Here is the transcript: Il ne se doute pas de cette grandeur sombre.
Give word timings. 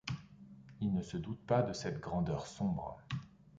Il 0.79 0.91
ne 0.95 1.03
se 1.03 1.15
doute 1.17 1.45
pas 1.45 1.61
de 1.61 1.73
cette 1.73 1.99
grandeur 1.99 2.47
sombre. 2.47 2.97